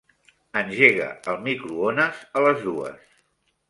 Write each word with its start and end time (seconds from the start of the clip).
Engega 0.61 1.11
el 1.35 1.39
microones 1.51 2.27
a 2.43 2.47
les 2.49 2.69
dues. 2.69 3.19